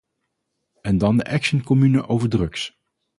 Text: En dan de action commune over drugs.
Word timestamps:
En 0.81 0.97
dan 0.97 1.17
de 1.17 1.25
action 1.25 1.63
commune 1.63 2.07
over 2.07 2.29
drugs. 2.29 2.79